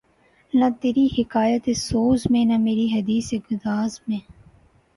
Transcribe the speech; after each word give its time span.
نہ 0.53 0.65
تری 0.81 1.05
حکایت 1.17 1.69
سوز 1.77 2.21
میں 2.29 2.43
نہ 2.45 2.57
مری 2.57 2.87
حدیث 2.93 3.33
گداز 3.47 3.99
میں 4.07 4.19